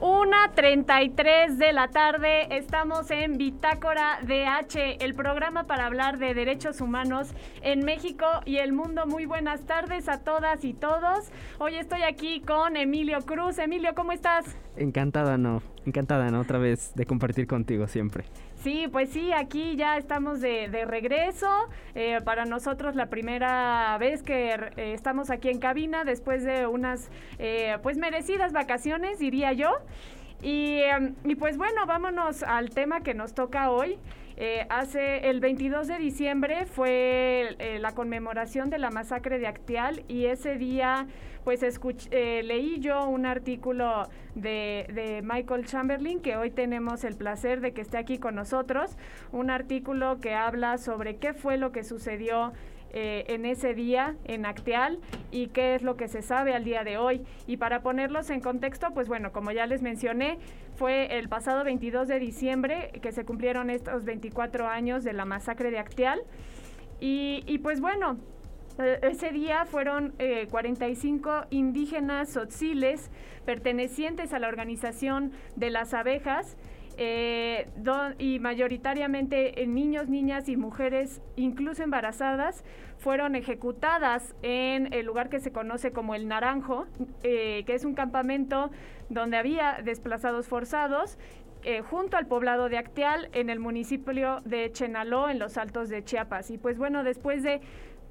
[0.00, 7.30] 1.33 de la tarde, estamos en Bitácora DH, el programa para hablar de derechos humanos
[7.62, 9.06] en México y el mundo.
[9.06, 11.30] Muy buenas tardes a todas y todos.
[11.58, 13.58] Hoy estoy aquí con Emilio Cruz.
[13.58, 14.44] Emilio, ¿cómo estás?
[14.76, 15.62] Encantada, no.
[15.86, 16.40] Encantada, ¿no?
[16.40, 18.24] Otra vez de compartir contigo siempre.
[18.66, 21.46] Sí, pues sí, aquí ya estamos de, regreso.
[21.94, 27.08] Eh, para nosotros la primera vez que eh, estamos aquí en cabina después de unas
[27.38, 29.70] eh, pues merecidas vacaciones, diría yo.
[30.42, 34.00] Y, em, y, pues bueno, vámonos al tema que nos toca hoy.
[34.68, 40.56] Hace el 22 de diciembre fue la conmemoración de la masacre de Actial y ese
[40.56, 41.06] día
[41.46, 47.72] pues escuché, leí yo un artículo de, Michael Chamberlain, que hoy tenemos el placer de
[47.72, 48.96] que esté aquí con nosotros,
[49.30, 52.52] un artículo que habla sobre qué fue lo que sucedió
[52.92, 54.98] eh, en ese día en Acteal
[55.30, 57.22] y qué es lo que se sabe al día de hoy.
[57.46, 60.38] Y para ponerlos en contexto, pues bueno, como ya les mencioné,
[60.76, 65.70] fue el pasado 22 de diciembre que se cumplieron estos 24 años de la masacre
[65.70, 66.22] de Acteal.
[66.98, 68.18] Y, pues bueno,
[68.78, 70.14] eh, ese día fueron
[70.50, 73.10] 45 eh, indígenas tzotziles
[73.44, 76.56] pertenecientes a la organización de las abejas
[76.96, 77.68] eh,
[78.18, 82.64] y mayoritariamente niños, niñas y mujeres, incluso embarazadas,
[82.98, 86.86] fueron ejecutadas en el lugar que se conoce como el Naranjo,
[87.22, 88.70] que es un campamento
[89.10, 91.18] donde había desplazados forzados
[91.90, 96.50] junto al poblado de Acteal, en el municipio de Chenaló, en los altos de Chiapas.
[96.50, 97.60] Y pues bueno, después de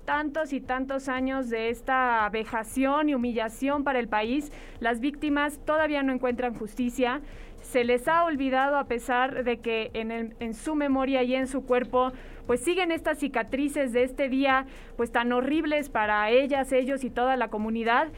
[0.06, 6.04] tantos y tantos años de esta vejación y humillación para el país, las víctimas todavía
[6.04, 7.22] no encuentran justicia.
[7.72, 11.66] Se les ha olvidado a pesar de que en, en su memoria y en su
[11.66, 12.14] cuerpo
[12.46, 14.66] pues siguen estas cicatrices de este día
[14.98, 18.10] pues tan horribles para ellas, ellos y toda la comunidad.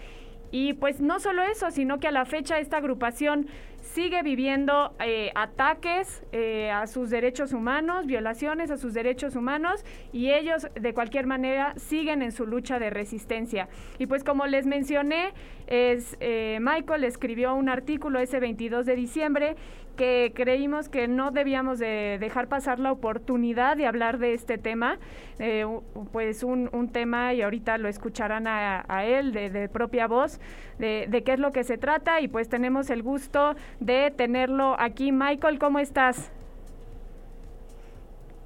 [0.51, 3.47] Y pues no solo eso, sino que a la fecha esta agrupación
[3.81, 10.31] sigue viviendo eh, ataques eh, a sus derechos humanos, violaciones a sus derechos humanos y
[10.31, 13.69] ellos de cualquier manera siguen en su lucha de resistencia.
[13.97, 15.33] Y pues como les mencioné,
[15.67, 19.55] es, eh, Michael escribió un artículo ese 22 de diciembre
[19.97, 24.99] que creímos que no debíamos de dejar pasar la oportunidad de hablar de este tema,
[25.39, 25.65] eh,
[26.13, 30.39] pues un, tema, y ahorita lo escucharán a, él de, propia voz,
[30.79, 35.11] de, qué es lo que se trata, y pues tenemos el gusto de tenerlo aquí.
[35.11, 36.31] Michael, ¿cómo estás?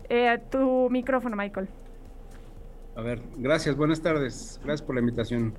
[0.10, 1.68] Eh, tu micrófono, Michael.
[2.96, 5.54] A ver, gracias, buenas tardes, gracias por la invitación.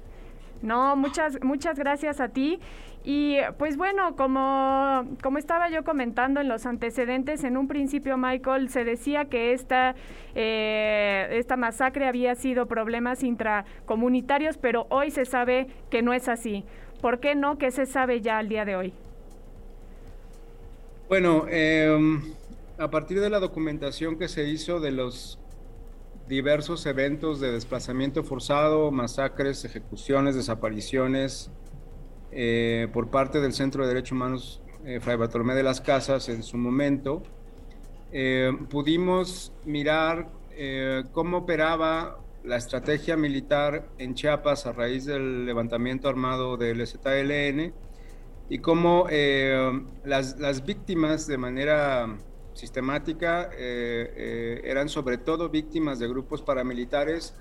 [0.63, 2.61] No, muchas, muchas gracias a ti.
[3.05, 8.69] Y pues bueno, como, como estaba yo comentando en los antecedentes, en un principio, Michael,
[8.69, 9.97] se decía que esta,
[10.37, 16.65] eh, esta masacre había sido problemas intracomunitarios, pero hoy se sabe que no es así.
[17.01, 17.59] ¿Por qué no?
[17.59, 18.93] ¿Qué se sabe ya al día de hoy?
[21.09, 22.23] Bueno, em,
[22.79, 25.42] a partir de la documentación que se hizo de los
[26.33, 31.51] diversos eventos de desplazamiento forzado, masacres, ejecuciones, desapariciones
[32.31, 36.43] eh, por parte del Centro de Derechos Humanos eh, Fray Bartolomé de las Casas en
[36.43, 37.23] su momento,
[38.13, 40.31] eh, pudimos mirar
[41.13, 47.73] cómo operaba la estrategia militar en Chiapas a raíz del levantamiento armado del ZLN
[48.51, 49.07] y cómo
[50.05, 52.19] las, las víctimas de manera
[52.55, 57.35] sistemática eh, eh, eran sobre todo víctimas de grupos paramilitares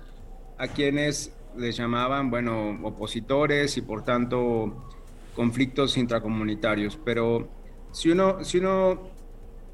[0.58, 4.88] a quienes les llamaban, bueno, opositores y por tanto
[5.34, 6.98] conflictos intracomunitarios.
[7.04, 7.48] Pero
[7.90, 9.10] si uno, si uno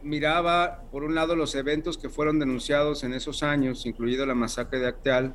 [0.02, 4.78] miraba, por un lado, los eventos que fueron denunciados en esos años, incluido la masacre
[4.80, 5.34] de Acteal,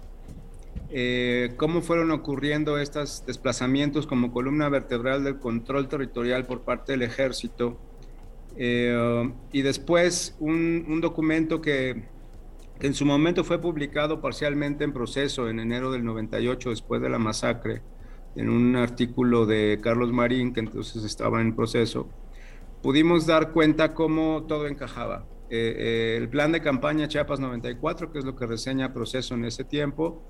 [0.89, 7.01] eh, cómo fueron ocurriendo estos desplazamientos como columna vertebral del control territorial por parte del
[7.01, 7.77] ejército,
[8.57, 12.03] eh, y después un, documento que,
[12.79, 17.19] en su momento fue publicado parcialmente en proceso en enero del 98, después de la
[17.19, 17.81] masacre,
[18.35, 22.09] en un artículo de Carlos Marín, que entonces estaba en proceso,
[22.81, 25.25] pudimos dar cuenta cómo todo encajaba.
[25.49, 29.45] Eh, eh, el plan de campaña Chiapas 94, que es lo que reseña proceso en
[29.45, 30.23] ese tiempo,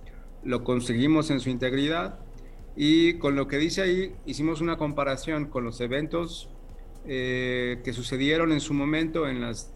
[0.44, 2.19] lo conseguimos en su integridad
[2.75, 6.50] y con lo que dice ahí hicimos una comparación con los eventos
[7.05, 9.73] eh, que sucedieron en su momento en las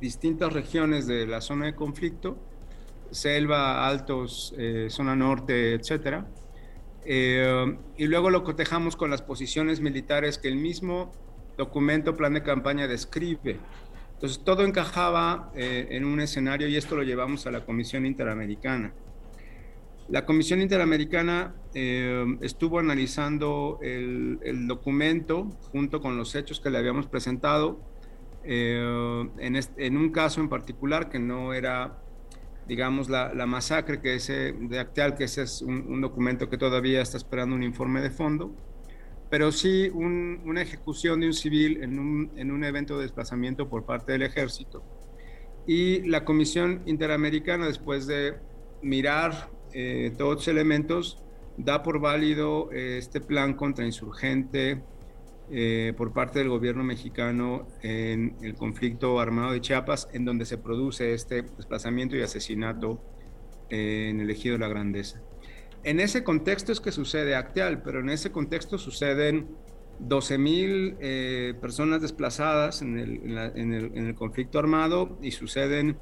[0.00, 2.38] distintas regiones de la zona de conflicto,
[3.10, 6.24] selva, altos, eh, zona norte, etc.
[7.04, 11.12] Eh, y luego lo cotejamos con las posiciones militares que el mismo
[11.58, 13.58] documento, plan de campaña, describe.
[14.14, 18.92] Entonces todo encajaba en un escenario y esto lo llevamos a la Comisión Interamericana.
[20.10, 27.06] La Comisión Interamericana eh, estuvo analizando el, documento junto con los hechos que le habíamos
[27.06, 27.78] presentado
[28.42, 32.02] eh, en, un caso en particular que no era,
[32.66, 37.16] digamos, la, masacre que ese, de Acteal, que ese es un, documento que todavía está
[37.16, 38.52] esperando un informe de fondo,
[39.30, 43.84] pero sí una ejecución de un civil en un, en un evento de desplazamiento por
[43.84, 44.82] parte del ejército.
[45.68, 48.34] Y la Comisión Interamericana, después de
[48.82, 51.18] mirar eh, todos los elementos,
[51.56, 54.82] da por válido eh, este plan contrainsurgente
[55.50, 60.58] eh, por parte del gobierno mexicano en el conflicto armado de Chiapas, en donde se
[60.58, 63.02] produce este desplazamiento y asesinato
[63.68, 65.20] en el ejido de la Grandeza.
[65.82, 69.48] En ese contexto es que sucede Acteal, pero en ese contexto suceden
[70.00, 75.98] 12.000 personas desplazadas en el conflicto armado y suceden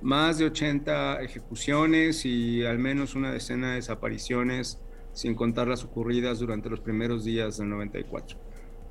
[0.00, 4.78] más de 80 ejecuciones y al menos una decena de desapariciones,
[5.12, 8.38] sin contar las ocurridas durante los primeros días del 94.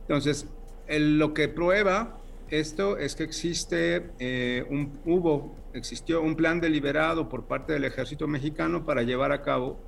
[0.02, 0.48] Entonces,
[0.90, 7.46] lo que prueba esto es que existe eh, un, hubo, existió un plan deliberado por
[7.46, 9.80] parte del ejército mexicano para llevar a cabo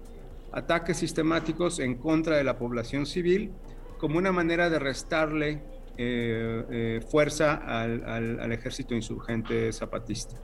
[0.52, 3.52] ataques sistemáticos en contra de la población civil
[3.98, 5.62] como una manera de restarle
[5.98, 10.36] eh, eh, fuerza al ejército insurgente zapatista.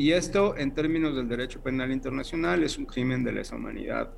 [0.00, 4.08] Y esto, en términos del derecho penal internacional, es un crimen de lesa humanidad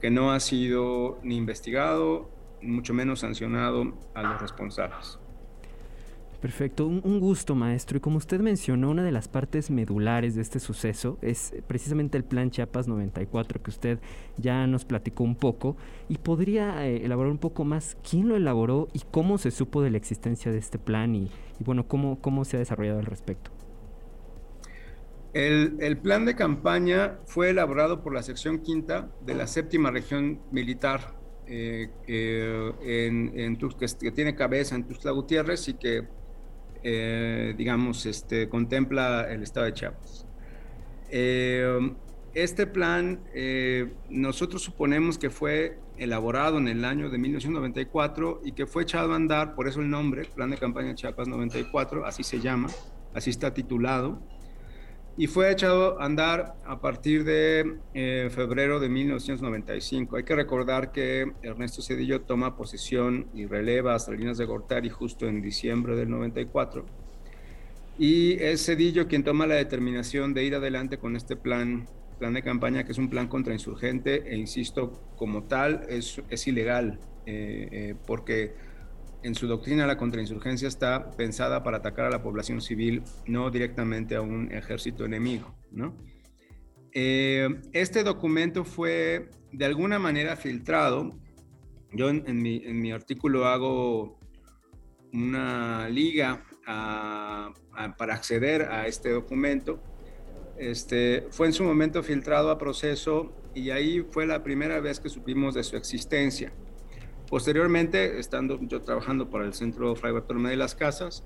[0.00, 2.30] que no ha sido ni investigado,
[2.62, 5.18] mucho menos sancionado a los responsables.
[6.40, 7.98] Perfecto, un, gusto maestro.
[7.98, 12.22] Y como usted mencionó, una de las partes medulares de este suceso es precisamente el
[12.22, 13.98] Plan Chiapas 94 que usted
[14.36, 15.76] ya nos platicó un poco.
[16.08, 19.90] ¿Y podría eh, elaborar un poco más quién lo elaboró y cómo se supo de
[19.90, 21.24] la existencia de este plan y,
[21.58, 23.51] y bueno, cómo, cómo se ha desarrollado al respecto?
[25.32, 31.14] El, plan de campaña fue elaborado por la sección quinta de la séptima región militar,
[31.46, 36.06] eh, en, que, tiene cabeza en Tuxtla Gutiérrez y que,
[36.82, 40.26] eh, digamos, este, contempla el estado de Chiapas.
[41.10, 41.94] Eh,
[42.34, 43.20] este plan,
[44.10, 49.16] nosotros suponemos que fue elaborado en el año de 1994 y que fue echado a
[49.16, 52.68] andar, por eso el nombre, Plan de Campaña Chiapas 94, así se llama,
[53.14, 54.20] así está titulado
[55.16, 60.16] y fue echado a andar a partir de eh, febrero de 1995.
[60.16, 65.26] Hay que recordar que Ernesto Cedillo toma posesión y releva a Salinas de Gortari justo
[65.28, 66.86] en diciembre del 94.
[67.98, 71.86] Y es Cedillo quien toma la determinación de ir adelante con este plan,
[72.20, 77.68] de campaña, que es un plan contrainsurgente, e insisto, como tal, es, es ilegal, eh,
[77.72, 78.54] eh, porque
[79.22, 84.16] en su doctrina la contrainsurgencia está pensada para atacar a la población civil, no directamente
[84.16, 85.54] a un ejército enemigo.
[86.92, 91.10] Eh, este documento fue de alguna manera filtrado.
[91.92, 94.18] Yo en, mi, artículo hago
[95.12, 99.82] una liga para acceder a este documento.
[100.56, 105.08] Este, fue en su momento filtrado a proceso y ahí fue la primera vez que
[105.08, 106.52] supimos de su existencia.
[107.32, 111.24] Posteriormente, estando yo trabajando para el Centro Fray Bartolomé de las Casas,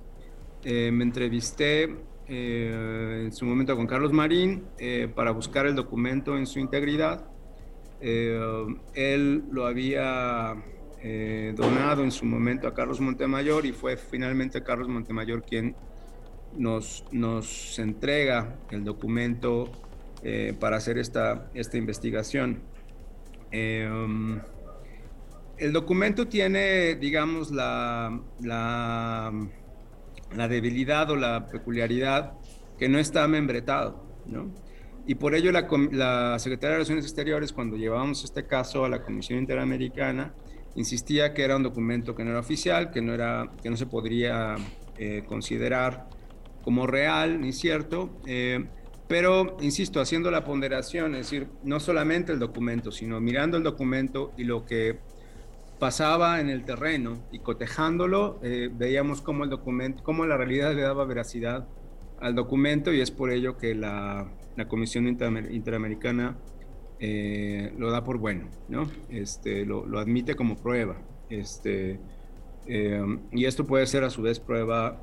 [0.62, 1.97] eh, me entrevisté
[2.29, 7.26] eh, en su momento con Carlos Marín eh, para buscar el documento en su integridad.
[8.00, 10.55] él lo había
[11.56, 15.75] donado en su momento a Carlos Montemayor y fue finalmente Carlos Montemayor quien
[16.57, 19.73] nos, nos entrega el documento
[20.61, 22.62] para hacer esta, esta investigación.
[25.58, 29.32] El documento tiene, digamos, la, la,
[30.48, 32.34] debilidad o la peculiaridad
[32.78, 34.52] que no está membretado, ¿no?
[35.06, 39.02] Y por ello la, la, Secretaría de Relaciones Exteriores, cuando llevábamos este caso a la
[39.02, 40.34] Comisión Interamericana,
[40.75, 43.86] insistía que era un documento que no era oficial, que no, era, que no se
[43.86, 44.56] podría
[44.98, 46.08] eh, considerar
[46.62, 48.66] como real ni cierto, eh,
[49.08, 54.32] pero, insisto, haciendo la ponderación, es decir, no solamente el documento, sino mirando el documento
[54.36, 54.98] y lo que
[55.78, 60.83] pasaba en el terreno y cotejándolo, eh, veíamos cómo el documento, cómo la realidad le
[60.83, 61.68] daba veracidad
[62.21, 66.38] al documento y es por ello que la, la Comisión Interamericana
[66.99, 68.90] eh, lo da por bueno, ¿no?
[69.11, 70.97] Este, lo, lo admite como prueba.
[71.28, 72.00] Este,
[72.66, 75.02] eh, y esto puede ser a su vez prueba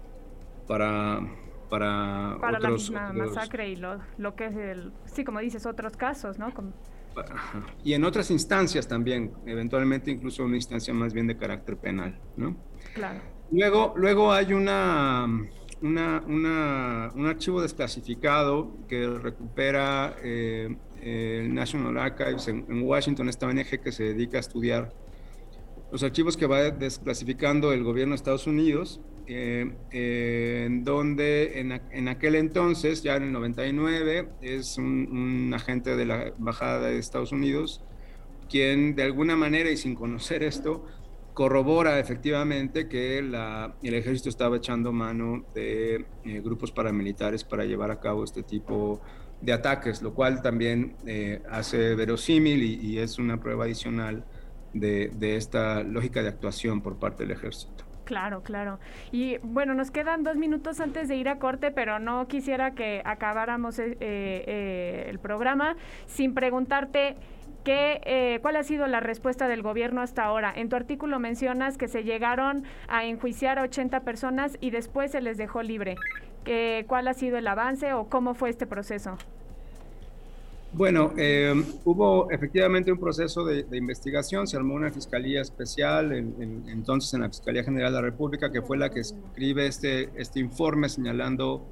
[0.68, 1.22] para
[1.70, 5.98] para, para la misma masacre y lo, lo, que es el, sí, como dices, otros
[5.98, 6.54] casos, ¿no?
[7.84, 12.56] Y en otras instancias también, eventualmente incluso una instancia más bien de carácter penal, ¿no?
[12.94, 13.22] Claro.
[13.52, 15.28] Luego, luego hay una,
[15.82, 23.92] una, un archivo desclasificado que recupera eh, el National Archives en, Washington, esta ONG que
[23.92, 24.94] se dedica a estudiar
[25.94, 32.34] los archivos que va desclasificando el gobierno de Estados Unidos, eh, en donde en, aquel
[32.34, 37.84] entonces, ya en el 99, es un, agente de la Embajada de Estados Unidos
[38.50, 40.84] quien de alguna manera y sin conocer esto,
[41.36, 48.00] corrobora efectivamente que el ejército estaba echando mano de eh, grupos paramilitares para llevar a
[48.00, 49.00] cabo este tipo
[49.42, 54.26] de ataques, lo cual también eh, hace verosímil y, es una prueba adicional
[54.74, 57.86] de, esta lógica de actuación por parte del ejército.
[58.06, 58.80] Claro, claro.
[59.12, 63.02] Y bueno, nos quedan dos minutos antes de ir a corte, pero no quisiera que
[63.06, 65.78] acabáramos eh, el programa
[66.08, 67.16] sin preguntarte
[67.64, 70.52] ¿Qué, eh, ¿Cuál ha sido la respuesta del gobierno hasta ahora?
[70.54, 75.22] En tu artículo mencionas que se llegaron a enjuiciar a 80 personas y después se
[75.22, 75.96] les dejó libre.
[76.88, 79.18] ¿Cuál ha sido el avance o cómo fue este proceso?
[80.74, 81.54] Bueno, eh,
[81.86, 87.64] hubo efectivamente un proceso de, investigación, se armó una fiscalía especial, entonces en la Fiscalía
[87.64, 91.64] General de la República, que fue la que escribe este, este informe señalando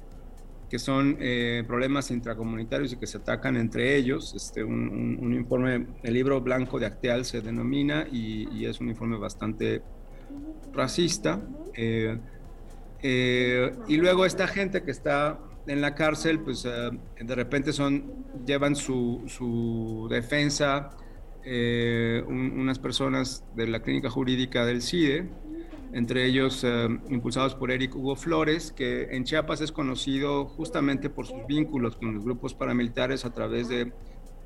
[0.72, 4.32] que son eh, problemas intracomunitarios y que se atacan entre ellos.
[4.34, 9.82] Este, un, informe, el libro blanco de Acteal se denomina y, es un informe bastante
[10.72, 11.42] racista.
[11.74, 12.16] Eh,
[13.02, 18.76] eh, y luego esta gente que está en la cárcel, pues de repente son, llevan
[18.76, 20.90] su, su defensa
[21.44, 25.28] unas personas de la clínica jurídica del CIDE
[25.92, 31.26] entre ellos eh, impulsados por Eric Hugo Flores, que en Chiapas es conocido justamente por
[31.26, 33.92] sus vínculos con los grupos paramilitares a través de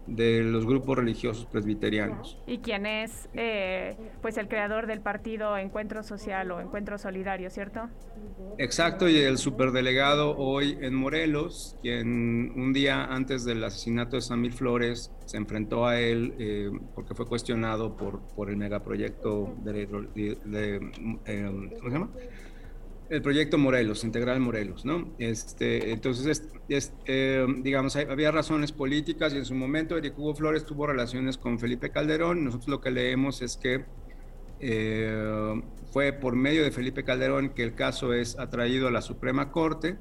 [0.06, 2.38] de los grupos religiosos presbiterianos.
[2.46, 7.88] Y quién es eh, pues el creador del partido Encuentro Social o Encuentro Solidario, ¿cierto?
[8.58, 14.52] Exacto, y el superdelegado hoy en Morelos, quien un día antes del asesinato de Samir
[14.52, 19.86] Flores se enfrentó a él eh, porque fue cuestionado por, por el megaproyecto de,
[20.44, 20.90] de,
[21.26, 22.10] eh, ¿cómo se llama?
[23.08, 25.14] El proyecto Morelos, Integral Morelos, ¿no?
[25.18, 30.86] Este, entonces, eh, digamos, había razones políticas y en su momento Eric Hugo Flores tuvo
[30.86, 32.44] relaciones con Felipe Calderón.
[32.44, 33.84] Nosotros lo que leemos es que
[34.58, 39.52] eh, fue por medio de Felipe Calderón que el caso es atraído a la Suprema
[39.52, 39.96] Corte.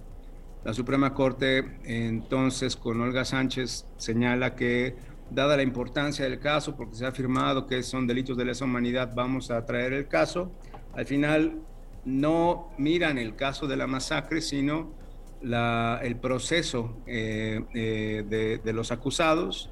[0.64, 4.96] La Suprema Corte, entonces, con Olga Sánchez, señala que,
[5.30, 9.14] dada la importancia del caso, porque se ha afirmado que son delitos de lesa humanidad,
[9.16, 10.52] vamos a traer el caso.
[10.94, 11.62] Al final,
[12.06, 14.94] no miran el caso de la masacre, sino
[15.42, 19.70] el proceso eh, eh, de, los acusados.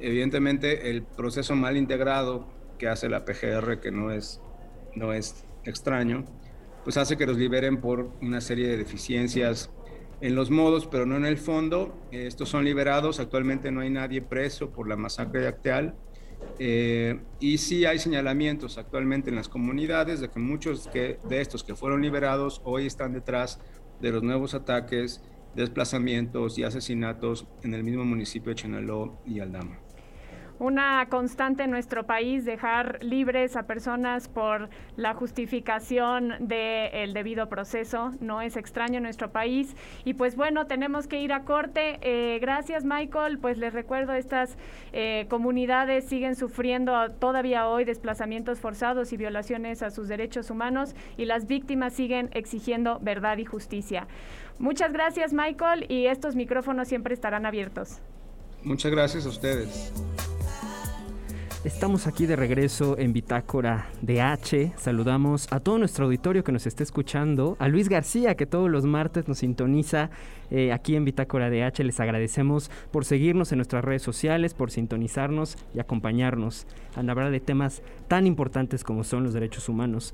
[0.00, 2.46] Evidentemente, el proceso mal integrado
[2.78, 4.40] que hace la PGR, que no es,
[4.94, 6.24] no es extraño,
[6.82, 9.70] pues hace que los liberen por una serie de deficiencias
[10.20, 11.96] en los modos, pero no en el fondo.
[12.10, 13.20] Estos son liberados.
[13.20, 15.94] Actualmente no hay nadie preso por la masacre de Acteal.
[16.58, 21.74] Eh, y sí hay señalamientos actualmente en las comunidades de que muchos de estos que
[21.74, 23.60] fueron liberados hoy están detrás
[24.00, 25.20] de los nuevos ataques,
[25.54, 29.83] desplazamientos y asesinatos en el mismo municipio de Chenaló y Aldama
[30.64, 38.12] una constante en nuestro país dejar libres a personas por la justificación del debido proceso.
[38.20, 39.76] No es extraño en nuestro país.
[40.06, 41.98] Y pues bueno, tenemos que ir a corte.
[42.00, 43.38] Eh, gracias Michael.
[43.38, 44.56] Pues les recuerdo, estas
[44.94, 51.26] eh, comunidades siguen sufriendo todavía hoy desplazamientos forzados y violaciones a sus derechos humanos y
[51.26, 54.06] las víctimas siguen exigiendo verdad y justicia.
[54.58, 58.00] Muchas gracias Michael y estos micrófonos siempre estarán abiertos.
[58.62, 59.92] Muchas gracias a ustedes.
[61.64, 64.74] Estamos aquí de regreso en Bitácora de H.
[64.76, 68.84] Saludamos a todo nuestro auditorio que nos está escuchando, a Luis García que todos los
[68.84, 70.10] martes nos sintoniza
[70.50, 71.82] eh, aquí en Bitácora de H.
[71.82, 76.66] Les agradecemos por seguirnos en nuestras redes sociales, por sintonizarnos y acompañarnos
[76.96, 80.12] a hablar de temas tan importantes como son los derechos humanos.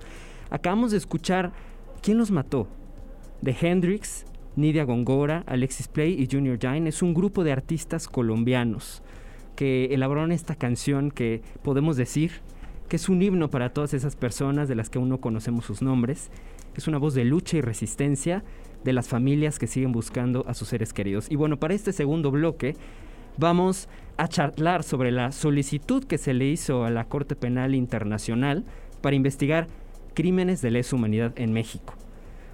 [0.50, 1.50] Acabamos de escuchar
[2.00, 2.68] ¿Quién los mató?
[3.42, 6.86] De Hendrix, Nidia Gongora, Alexis Play y Junior Jain.
[6.86, 9.02] Es un grupo de artistas colombianos
[9.60, 12.40] que elaboraron esta canción que podemos decir
[12.88, 15.82] que es un himno para todas esas personas de las que aún no conocemos sus
[15.82, 16.30] nombres.
[16.76, 18.42] Es una voz de lucha y resistencia
[18.84, 21.30] de las familias que siguen buscando a sus seres queridos.
[21.30, 22.74] Y bueno, para este segundo bloque
[23.36, 28.64] vamos a charlar sobre la solicitud que se le hizo a la Corte Penal Internacional
[29.02, 29.66] para investigar
[30.14, 31.92] crímenes de lesa humanidad en México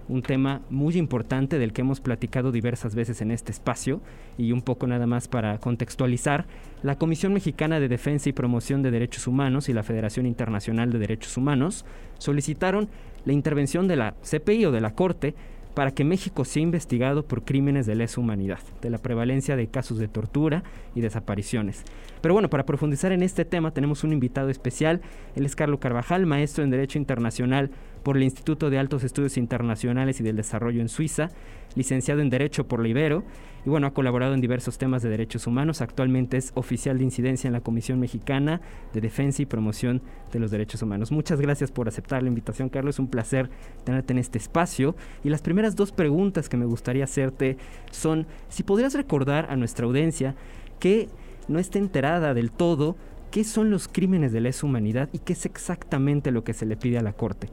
[0.08, 4.00] un tema muy importante del que hemos platicado diversas veces en este espacio
[4.38, 6.46] y un poco nada más para contextualizar,
[6.82, 10.98] la Comisión Mexicana de Defensa y Promoción de Derechos Humanos y la Federación Internacional de
[10.98, 11.84] Derechos Humanos
[12.18, 12.88] solicitaron
[13.24, 15.34] la intervención de la CPI o de la Corte
[15.76, 19.98] para que México sea investigado por crímenes de lesa humanidad, de la prevalencia de casos
[19.98, 20.62] de tortura
[20.94, 21.82] y desapariciones.
[22.22, 25.02] Pero bueno, para profundizar en este tema tenemos un invitado especial,
[25.34, 27.70] él es Carlos Carvajal, maestro en Derecho Internacional
[28.06, 31.30] por el Instituto de Altos Estudios Internacionales y del Desarrollo en Suiza,
[31.74, 33.24] licenciado en Derecho por la Ibero
[33.64, 35.80] y bueno, ha colaborado en diversos temas de derechos humanos.
[35.80, 38.60] Actualmente es oficial de incidencia en la Comisión Mexicana
[38.92, 41.10] de Defensa y Promoción de los Derechos Humanos.
[41.10, 42.94] Muchas gracias por aceptar la invitación, Carlos.
[42.94, 43.50] Es un placer
[43.82, 44.94] tenerte en este espacio.
[45.24, 47.56] Y las primeras dos preguntas que me gustaría hacerte
[47.90, 50.36] son si podrías recordar a nuestra audiencia
[50.78, 51.08] que
[51.48, 52.94] no esté enterada del todo
[53.32, 56.76] qué son los crímenes de lesa humanidad y qué es exactamente lo que se le
[56.76, 57.48] pide a la Corte.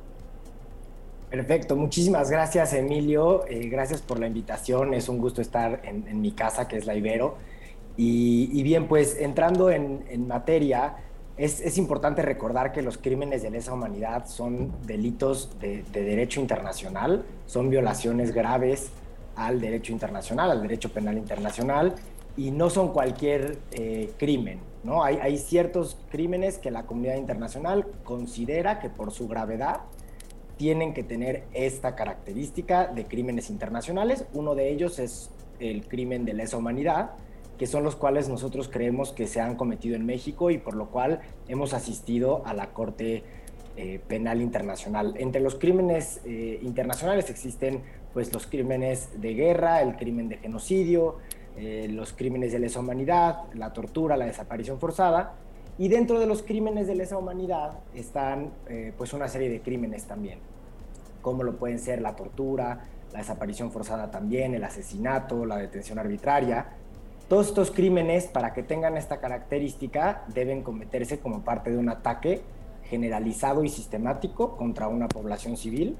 [1.33, 6.31] Perfecto, muchísimas gracias Emilio, eh, gracias por la invitación, es un gusto estar en, mi
[6.31, 7.37] casa que es la Ibero.
[7.97, 10.97] Y, bien, pues entrando en, materia,
[11.35, 17.71] es, importante recordar que los crímenes de lesa humanidad son delitos de, derecho internacional, son
[17.71, 18.91] violaciones graves
[19.35, 21.95] al derecho internacional, al derecho penal internacional,
[22.37, 24.59] y no son cualquier eh, crimen.
[24.83, 25.03] ¿no?
[25.03, 29.81] Hay, hay ciertos crímenes que la comunidad internacional considera que por su gravedad
[30.57, 34.25] tienen que tener esta característica de crímenes internacionales.
[34.33, 37.11] Uno de ellos es el crimen de lesa humanidad,
[37.57, 40.89] que son los cuales nosotros creemos que se han cometido en México y por lo
[40.89, 43.23] cual hemos asistido a la Corte
[43.75, 45.15] eh, Penal Internacional.
[45.17, 47.81] Entre los crímenes eh, internacionales existen
[48.13, 51.17] pues los crímenes de guerra, el crimen de genocidio,
[51.55, 55.35] eh, los crímenes de lesa humanidad, la tortura, la desaparición forzada,
[55.77, 60.05] y dentro de los crímenes de lesa humanidad están eh, pues una serie de crímenes
[60.05, 60.39] también,
[61.21, 66.67] como lo pueden ser la tortura, la desaparición forzada también, el asesinato, la detención arbitraria.
[67.27, 72.41] Todos estos crímenes, para que tengan esta característica, deben cometerse como parte de un ataque
[72.83, 75.95] generalizado y sistemático contra una población civil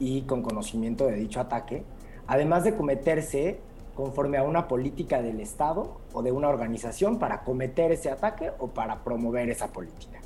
[0.00, 1.84] y con conocimiento de dicho ataque,
[2.26, 3.58] además de cometerse
[3.94, 8.68] conforme a una política del Estado o de una organización para cometer ese ataque o
[8.68, 10.20] para promover esa política.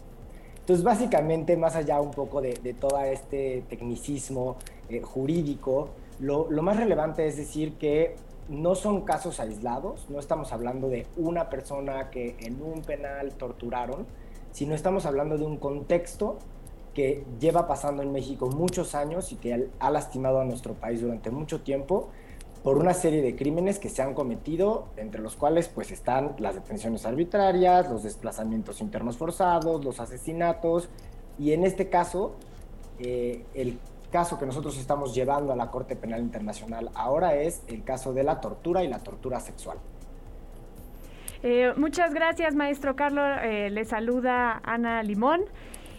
[0.60, 4.56] Entonces, básicamente, más allá un poco de, todo este tecnicismo
[4.88, 8.16] eh, jurídico, lo, más relevante es decir que
[8.48, 14.06] no son casos aislados, no estamos hablando de una persona que en un penal torturaron,
[14.52, 16.38] sino estamos hablando de un contexto
[16.94, 21.30] que lleva pasando en México muchos años y que ha lastimado a nuestro país durante
[21.30, 22.08] mucho tiempo
[22.66, 26.56] por una serie de crímenes que se han cometido, entre los cuales pues están las
[26.56, 30.88] detenciones arbitrarias, los desplazamientos internos forzados, los asesinatos,
[31.38, 32.34] y en este caso,
[32.98, 33.78] eh, el
[34.10, 38.24] caso que nosotros estamos llevando a la Corte Penal Internacional ahora es el caso de
[38.24, 39.78] la tortura y la tortura sexual.
[41.44, 43.38] Eh, muchas gracias, maestro Carlos.
[43.44, 45.42] Eh, le saluda Ana Limón.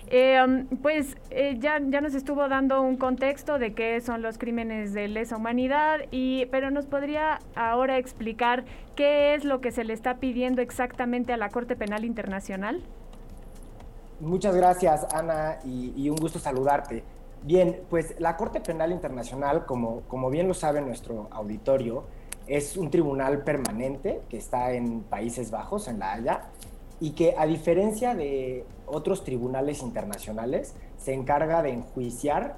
[0.10, 4.94] Um, pues eh, ya, ya nos estuvo dando un contexto de qué son los crímenes
[4.94, 8.64] de lesa humanidad, y, pero nos podría ahora explicar
[8.96, 12.82] qué es lo que se le está pidiendo exactamente a la Corte Penal Internacional.
[14.22, 17.04] Muchas gracias, Ana, y, un gusto saludarte.
[17.44, 22.06] Bien, pues la Corte Penal Internacional, como, como bien lo sabe nuestro auditorio,
[22.48, 26.44] es un tribunal permanente que está en Países Bajos, en La Haya,
[27.00, 32.58] y que a diferencia de otros tribunales internacionales, se encarga de enjuiciar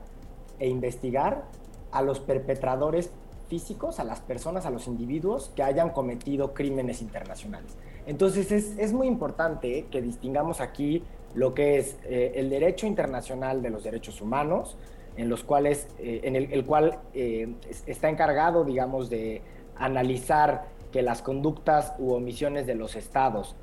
[0.60, 1.46] e investigar
[1.92, 3.12] a los perpetradores
[3.48, 7.76] físicos, a las personas, a los individuos que hayan cometido crímenes internacionales.
[8.06, 13.72] Entonces es, muy importante que distingamos aquí lo que es eh, el derecho internacional de
[13.72, 14.78] los derechos humanos,
[15.18, 17.54] en los cuales, eh, en el, cual eh,
[17.88, 19.42] está encargado, digamos, de
[19.76, 23.56] analizar que las conductas u omisiones de los estados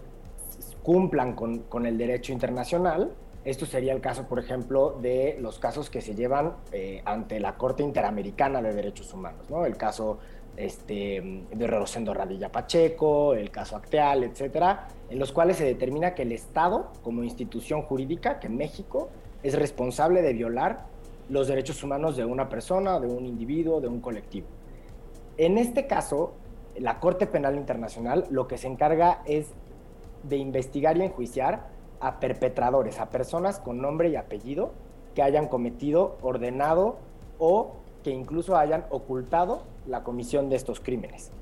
[0.87, 3.11] cumplan con, el derecho internacional.
[3.45, 7.57] Esto sería el caso, por ejemplo, de los casos que se llevan eh, ante la
[7.57, 9.67] Corte Interamericana de Derechos Humanos, ¿no?
[9.67, 10.21] El caso
[10.57, 16.23] este, de Rosendo Radilla Pacheco, el caso Acteal, etcétera, en los cuales se determina que
[16.23, 19.09] el Estado, como institución jurídica, que México
[19.43, 20.87] es responsable de violar
[21.29, 24.47] los derechos humanos de una persona, de un individuo, de un colectivo.
[25.37, 26.35] En este caso,
[26.77, 29.53] la Corte Penal Internacional lo que se encarga es
[30.29, 31.69] de investigar y enjuiciar
[32.01, 34.73] a perpetradores, a personas con nombre y apellido
[35.15, 36.97] que hayan cometido, ordenado
[37.39, 41.33] o que incluso hayan ocultado la comisión de estos crímenes.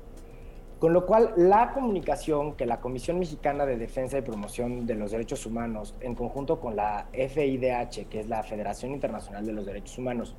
[0.79, 5.11] Con lo cual, la comunicación que la Comisión Mexicana de Defensa y Promoción de los
[5.11, 9.97] Derechos Humanos, en conjunto con la FIDH, que es la Federación Internacional de los Derechos
[9.97, 10.35] Humanos,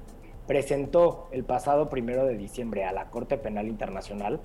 [0.47, 4.41] presentó el pasado primero de diciembre a la Corte Penal Internacional,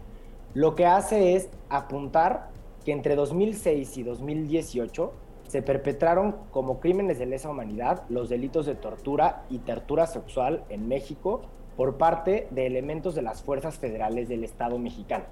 [0.54, 2.51] lo que hace es apuntar
[2.86, 5.14] que entre 2006 y 2018
[5.48, 10.88] se perpetraron como crímenes de lesa humanidad los delitos de tortura y tortura sexual en
[10.88, 11.42] México
[11.76, 15.26] por parte de elementos de las fuerzas federales del Estado mexicano,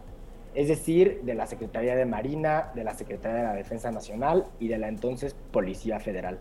[0.56, 4.68] es decir, de la Secretaría de Marina, de la Secretaría de la Defensa Nacional y
[4.68, 6.40] de la entonces Policía Federal.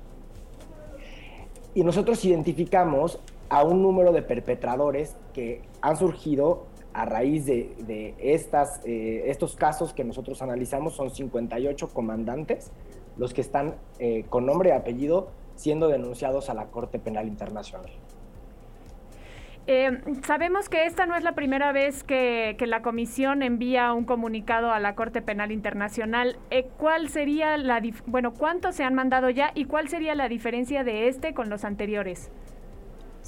[1.75, 6.67] Y nosotros identificamos a un número de perpetradores que han surgido
[6.99, 12.73] a raíz de, eh, estos casos que nosotros analizamos, son 58 comandantes
[13.17, 17.91] los que están eh, con nombre y apellido siendo denunciados a la Corte Penal Internacional.
[19.69, 24.73] Eh, sabemos que esta no es la primera vez que, la Comisión envía un comunicado
[24.73, 26.37] a la Corte Penal Internacional.
[26.79, 31.07] ¿Cuál sería la, bueno, cuántos se han mandado ya y cuál sería la diferencia de
[31.07, 32.31] este con los anteriores?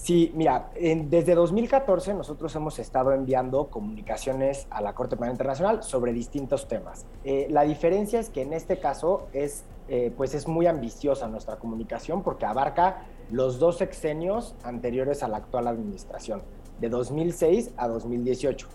[0.03, 6.15] Sí, mira, desde 2014 nosotros hemos estado enviando comunicaciones a la Corte Penal Internacional sobre
[6.15, 7.05] distintos temas.
[7.23, 11.57] Eh, la diferencia es que en este caso es, eh, pues es muy ambiciosa nuestra
[11.57, 16.41] comunicación porque abarca los dos sexenios anteriores a la actual administración,
[16.81, 18.69] de 2006 a 2018,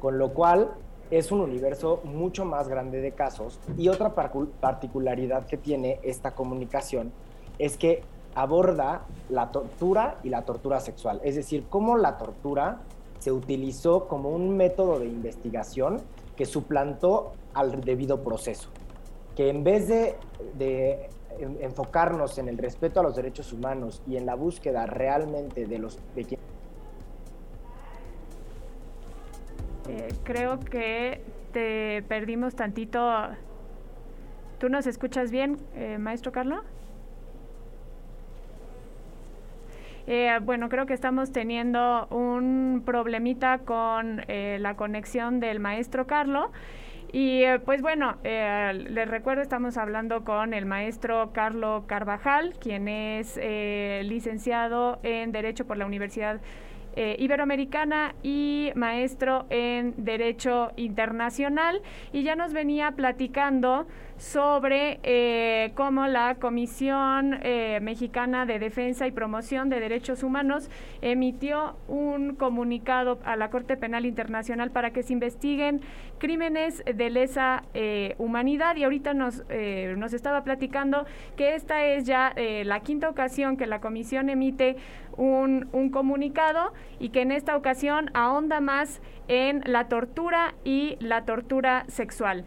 [0.00, 0.72] con lo cual
[1.12, 7.12] es un universo mucho más grande de casos y otra particularidad que tiene esta comunicación
[7.60, 8.02] es que
[8.34, 12.80] aborda la tortura y la tortura sexual, es decir, cómo la tortura
[13.18, 16.00] se utilizó como un método de investigación
[16.36, 18.68] que suplantó al debido proceso,
[19.36, 20.16] que en vez de,
[21.60, 25.98] enfocarnos en el respeto a los derechos humanos y en la búsqueda realmente de los
[26.14, 26.38] de
[29.88, 33.00] eh, creo que te perdimos tantito.
[34.58, 36.62] ¿Tú nos escuchas bien, eh, maestro Carlos?
[40.06, 46.50] Eh, bueno, creo que estamos teniendo un problemita con eh, la conexión del maestro Carlo.
[47.12, 53.38] Y eh, pues bueno, les recuerdo, estamos hablando con el maestro Carlo Carvajal, quien es
[54.02, 56.40] licenciado en Derecho por la Universidad
[56.96, 61.82] Iberoamericana y maestro en Derecho Internacional.
[62.14, 63.86] Y ya nos venía platicando
[64.22, 71.74] sobre eh, cómo la Comisión eh, Mexicana de Defensa y Promoción de Derechos Humanos emitió
[71.88, 75.80] un comunicado a la Corte Penal Internacional para que se investiguen
[76.18, 79.42] crímenes de lesa eh, humanidad y ahorita nos,
[79.96, 81.04] nos estaba platicando
[81.36, 82.32] que esta es ya
[82.64, 84.76] la quinta ocasión que la Comisión emite
[85.16, 91.24] un, un comunicado y que en esta ocasión ahonda más en la tortura y la
[91.24, 92.44] tortura sexual.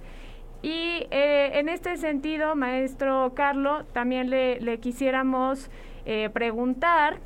[0.65, 5.69] Y eh, en este sentido, maestro Carlo, también le, quisiéramos
[6.07, 7.19] eh, preguntar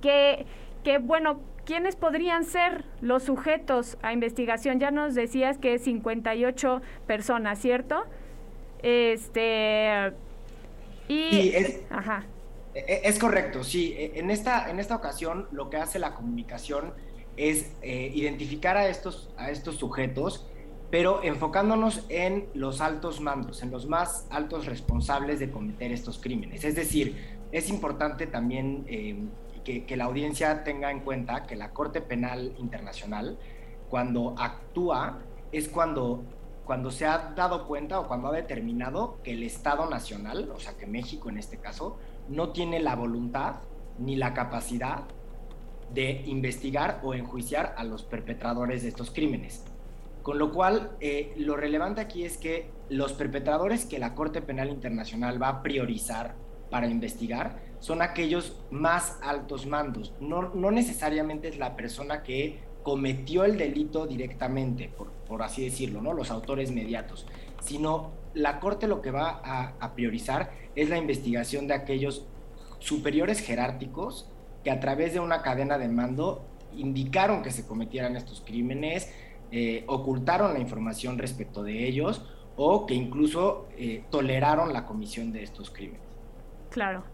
[0.00, 0.46] que,
[1.02, 4.80] bueno, ¿quiénes podrían ser los sujetos a investigación?
[4.80, 8.04] Ya nos decías que 58 personas, ¿cierto?
[8.82, 10.14] Este.
[11.08, 11.50] Y.
[11.54, 12.24] es, ajá.
[12.74, 13.92] E, es correcto, sí.
[13.98, 16.94] E, en esta, en esta ocasión, lo que hace la comunicación
[17.36, 20.46] es eh, identificar a estos, a estos sujetos
[20.90, 26.64] pero enfocándonos en los altos mandos, en los más altos responsables de cometer estos crímenes.
[26.64, 27.16] Es decir,
[27.52, 29.16] es importante también eh,
[29.64, 33.36] que, la audiencia tenga en cuenta que la Corte Penal Internacional,
[33.90, 35.18] cuando actúa,
[35.50, 36.22] es cuando,
[36.64, 40.76] cuando se ha dado cuenta o cuando ha determinado que el Estado Nacional, o sea
[40.76, 43.56] que México en este caso, no tiene la voluntad
[43.98, 45.02] ni la capacidad
[45.92, 49.64] de investigar o enjuiciar a los perpetradores de estos crímenes.
[50.26, 54.70] Con lo cual, eh, lo relevante aquí es que los perpetradores que la Corte Penal
[54.70, 56.34] Internacional va a priorizar
[56.68, 60.14] para investigar son aquellos más altos mandos.
[60.18, 64.90] No, necesariamente es la persona que cometió el delito directamente,
[65.28, 66.12] por, así decirlo, ¿no?
[66.12, 67.24] los autores mediatos,
[67.60, 72.26] sino la Corte lo que va a priorizar es la investigación de aquellos
[72.80, 74.28] superiores jerárquicos
[74.64, 76.44] que a través de una cadena de mando
[76.76, 79.08] indicaron que se cometieran estos crímenes,
[79.50, 82.24] eh, ocultaron la información respecto de ellos
[82.56, 86.00] o que incluso eh, toleraron la comisión de estos crímenes.
[86.70, 87.04] Claro.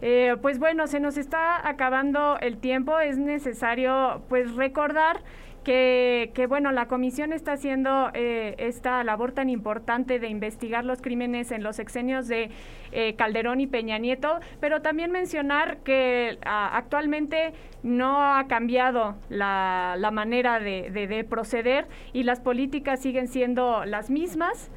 [0.00, 2.98] Eh, pues bueno, se nos está acabando el tiempo.
[2.98, 5.22] Es necesario pues recordar
[5.62, 11.50] que, bueno, la comisión está haciendo eh, esta labor tan importante de investigar los crímenes
[11.52, 12.50] en los exenios de
[12.92, 20.60] eh, Calderón y Peña Nieto, pero también mencionar que actualmente no ha cambiado la, manera
[20.60, 24.70] de proceder y las políticas siguen siendo las mismas.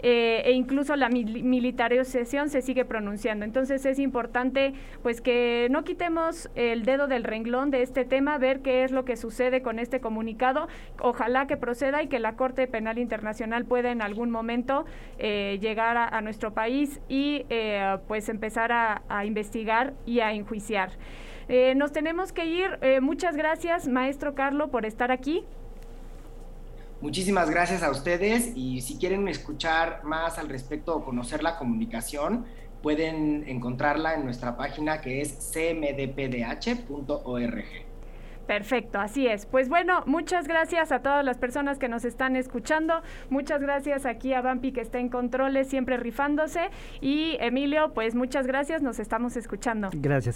[0.00, 3.44] Eh, e incluso la militarización se sigue pronunciando.
[3.44, 8.60] Entonces es importante pues que no quitemos el dedo del renglón de este tema, ver
[8.60, 10.68] qué es lo que sucede con este comunicado.
[11.00, 14.84] Ojalá que proceda y que la Corte Penal Internacional pueda en algún momento
[15.18, 20.90] eh, llegar a, nuestro país y eh, pues empezar a investigar y a enjuiciar.
[21.48, 22.78] Eh, nos tenemos que ir.
[22.82, 25.44] Eh, muchas gracias, maestro Carlo, por estar aquí.
[27.00, 32.46] Muchísimas gracias a ustedes y si quieren escuchar más al respecto o conocer la comunicación,
[32.82, 36.88] pueden encontrarla en nuestra página que es cmdpdh.org.
[38.48, 39.44] Perfecto, así es.
[39.44, 43.02] Pues bueno, muchas gracias a todas las personas que nos están escuchando.
[43.28, 46.70] Muchas gracias aquí a Vampi que está en controles, siempre rifándose.
[47.02, 49.90] Y Emilio, pues muchas gracias, nos estamos escuchando.
[49.92, 50.26] Gracias.